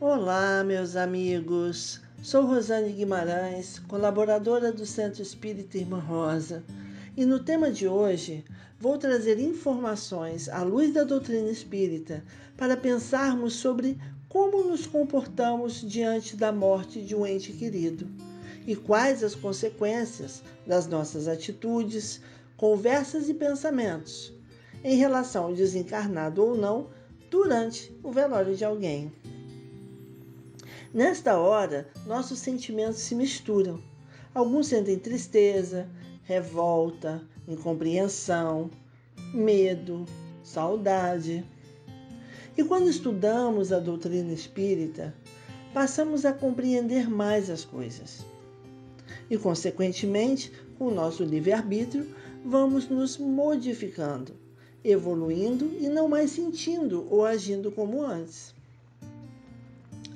[0.00, 2.00] Olá, meus amigos.
[2.22, 6.64] Sou Rosane Guimarães, colaboradora do Centro Espírita Irmã Rosa,
[7.16, 8.44] e no tema de hoje
[8.78, 12.24] vou trazer informações à luz da doutrina espírita
[12.56, 13.98] para pensarmos sobre
[14.28, 18.29] como nos comportamos diante da morte de um ente querido
[18.70, 22.20] e quais as consequências das nossas atitudes,
[22.56, 24.32] conversas e pensamentos
[24.84, 26.88] em relação ao desencarnado ou não
[27.28, 29.12] durante o velório de alguém.
[30.94, 33.82] Nesta hora, nossos sentimentos se misturam.
[34.32, 35.88] Alguns sentem tristeza,
[36.22, 38.70] revolta, incompreensão,
[39.34, 40.06] medo,
[40.44, 41.44] saudade.
[42.56, 45.12] E quando estudamos a doutrina espírita,
[45.74, 48.24] passamos a compreender mais as coisas.
[49.30, 52.06] E, consequentemente, com o nosso livre-arbítrio,
[52.44, 54.34] vamos nos modificando,
[54.82, 58.54] evoluindo e não mais sentindo ou agindo como antes.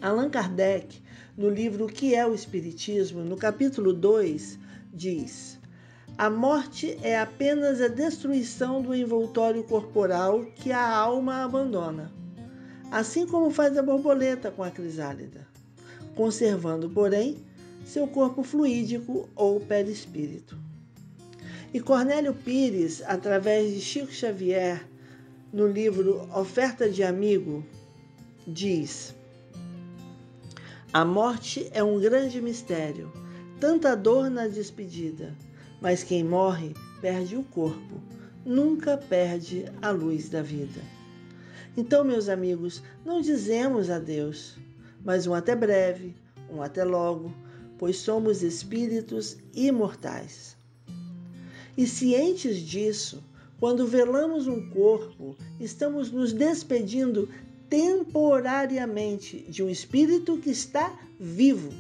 [0.01, 1.01] Allan Kardec,
[1.37, 4.59] no livro O que é o Espiritismo, no capítulo 2,
[4.93, 5.59] diz:
[6.19, 12.13] A morte é apenas a destruição do envoltório corporal que a alma abandona,
[12.91, 15.47] assim como faz a borboleta com a crisálida,
[16.15, 17.43] conservando, porém,
[17.85, 20.59] seu corpo fluídico ou perispírito.
[21.73, 24.89] E Cornélio Pires, através de Chico Xavier,
[25.53, 27.65] no livro Oferta de Amigo,
[28.47, 29.15] diz:
[30.93, 33.13] a morte é um grande mistério,
[33.59, 35.35] tanta dor na despedida,
[35.81, 38.01] mas quem morre perde o corpo,
[38.47, 40.81] nunca perde a luz da vida.
[41.77, 44.57] Então, meus amigos, não dizemos adeus,
[45.05, 46.15] mas um até breve,
[46.49, 47.35] um até logo,
[47.79, 50.57] pois somos espíritos imortais.
[51.77, 53.23] E cientes disso,
[53.59, 57.29] quando velamos um corpo, estamos nos despedindo
[57.69, 61.73] temporariamente de um espírito que está vivo.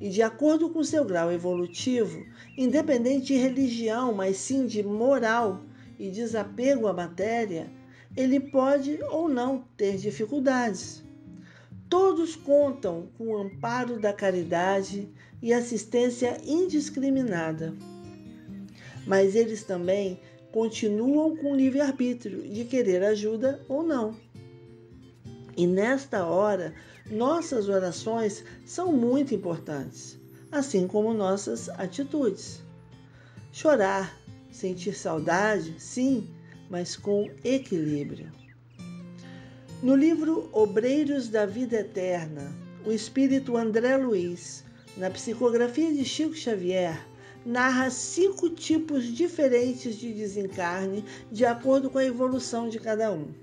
[0.00, 2.24] E de acordo com seu grau evolutivo,
[2.56, 5.62] independente de religião, mas sim de moral
[5.98, 7.70] e desapego à matéria,
[8.16, 11.02] ele pode ou não ter dificuldades.
[11.92, 15.10] Todos contam com o amparo da caridade
[15.42, 17.74] e assistência indiscriminada.
[19.06, 20.18] Mas eles também
[20.50, 24.16] continuam com livre-arbítrio de querer ajuda ou não.
[25.54, 26.72] E nesta hora,
[27.10, 30.18] nossas orações são muito importantes,
[30.50, 32.62] assim como nossas atitudes.
[33.52, 34.18] Chorar,
[34.50, 36.26] sentir saudade, sim,
[36.70, 38.32] mas com equilíbrio.
[39.82, 42.54] No livro Obreiros da Vida Eterna,
[42.86, 44.62] o espírito André Luiz,
[44.96, 47.04] na psicografia de Chico Xavier,
[47.44, 53.34] narra cinco tipos diferentes de desencarne de acordo com a evolução de cada um.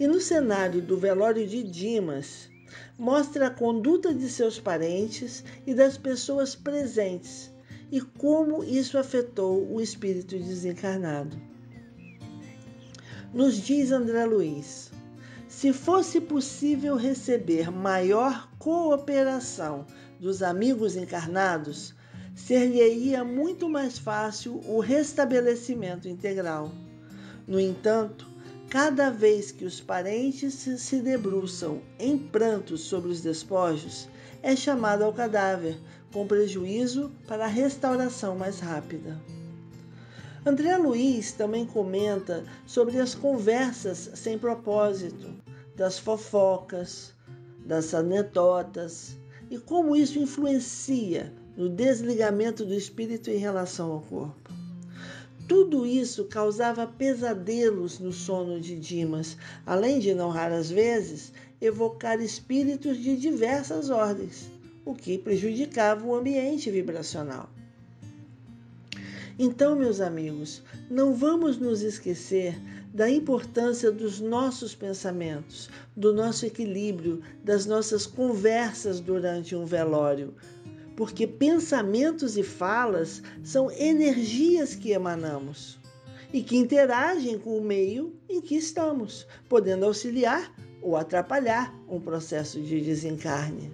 [0.00, 2.48] E no cenário do velório de Dimas,
[2.98, 7.52] mostra a conduta de seus parentes e das pessoas presentes
[7.92, 11.36] e como isso afetou o espírito desencarnado.
[13.34, 14.90] Nos diz André Luiz:
[15.58, 19.84] se fosse possível receber maior cooperação
[20.20, 21.92] dos amigos encarnados,
[22.32, 26.70] ser-lhe-ia muito mais fácil o restabelecimento integral.
[27.44, 28.24] No entanto,
[28.70, 34.06] Cada vez que os parentes se debruçam em prantos sobre os despojos,
[34.42, 35.80] é chamado ao cadáver,
[36.12, 39.18] com prejuízo para a restauração mais rápida.
[40.44, 45.34] André Luiz também comenta sobre as conversas sem propósito,
[45.78, 47.14] das fofocas,
[47.64, 49.16] das anedotas
[49.48, 54.52] e como isso influencia no desligamento do espírito em relação ao corpo.
[55.48, 62.98] Tudo isso causava pesadelos no sono de Dimas, além de, não raras vezes, evocar espíritos
[62.98, 64.50] de diversas ordens,
[64.84, 67.48] o que prejudicava o ambiente vibracional.
[69.40, 72.60] Então, meus amigos, não vamos nos esquecer
[72.92, 80.34] da importância dos nossos pensamentos, do nosso equilíbrio, das nossas conversas durante um velório,
[80.96, 85.78] porque pensamentos e falas são energias que emanamos
[86.32, 90.52] e que interagem com o meio em que estamos, podendo auxiliar
[90.82, 93.72] ou atrapalhar um processo de desencarne.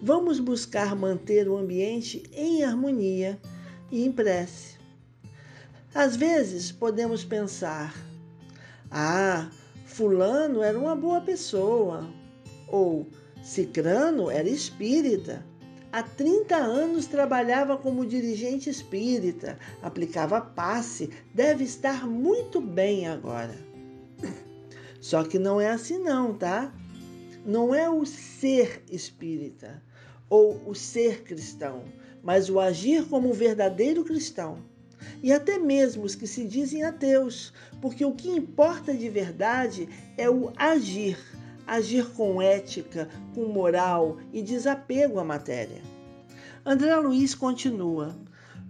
[0.00, 3.40] Vamos buscar manter o ambiente em harmonia
[3.90, 4.81] e em prece.
[5.94, 7.94] Às vezes podemos pensar:
[8.90, 9.50] ah,
[9.86, 12.08] Fulano era uma boa pessoa,
[12.68, 13.06] ou
[13.42, 15.44] Cicrano era espírita
[15.92, 23.54] há 30 anos trabalhava como dirigente espírita, aplicava passe, deve estar muito bem agora.
[25.00, 26.72] Só que não é assim não, tá?
[27.44, 29.82] Não é o ser espírita
[30.30, 31.84] ou o ser cristão,
[32.22, 34.58] mas o agir como verdadeiro cristão.
[35.22, 40.28] E até mesmo os que se dizem ateus, porque o que importa de verdade é
[40.28, 41.18] o agir,
[41.66, 45.82] agir com ética, com moral e desapego à matéria.
[46.64, 48.16] André Luiz continua: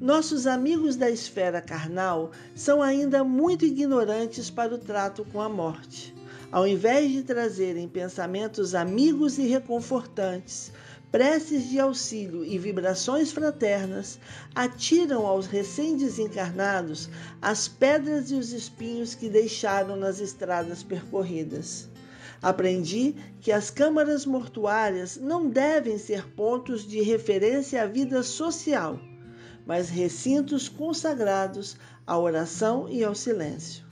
[0.01, 6.15] nossos amigos da esfera carnal são ainda muito ignorantes para o trato com a morte.
[6.51, 10.73] Ao invés de trazerem pensamentos amigos e reconfortantes,
[11.13, 14.19] preces de auxílio e vibrações fraternas,
[14.55, 17.11] atiram aos recém-desencarnados
[17.41, 21.87] as pedras e os espinhos que deixaram nas estradas percorridas.
[22.41, 28.99] Aprendi que as câmaras mortuárias não devem ser pontos de referência à vida social,
[29.67, 31.77] mas recintos consagrados
[32.07, 33.85] à oração e ao silêncio.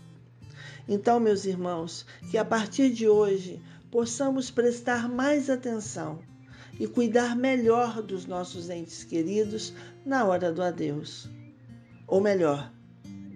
[0.88, 6.30] Então, meus irmãos, que a partir de hoje possamos prestar mais atenção
[6.78, 9.72] e cuidar melhor dos nossos entes queridos
[10.04, 11.28] na hora do adeus.
[12.06, 12.72] Ou melhor,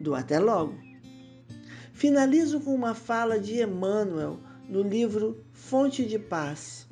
[0.00, 0.75] do até logo.
[1.92, 6.86] Finalizo com uma fala de Emmanuel no livro Fonte de Paz.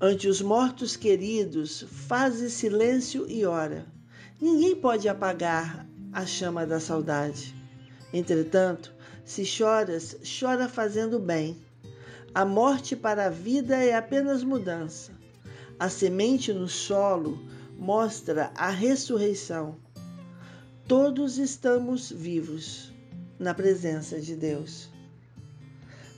[0.00, 3.86] Ante os mortos queridos, faze silêncio e ora.
[4.40, 7.54] Ninguém pode apagar a chama da saudade.
[8.12, 8.94] Entretanto,
[9.24, 11.56] se choras, chora fazendo bem.
[12.34, 15.12] A morte para a vida é apenas mudança.
[15.78, 17.38] A semente no solo
[17.78, 19.76] mostra a ressurreição.
[20.88, 22.92] Todos estamos vivos
[23.38, 24.88] na presença de Deus.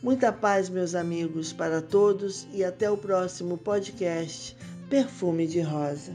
[0.03, 4.57] Muita paz, meus amigos, para todos e até o próximo podcast
[4.89, 6.15] Perfume de Rosa.